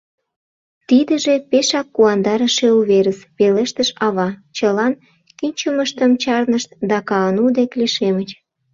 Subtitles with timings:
[0.87, 4.93] —Тидыже пешак куандарыше уверыс!— пелештыш ава, чылан
[5.37, 8.29] кӱнчымыштым чарнышт да Каану дек лишемыч.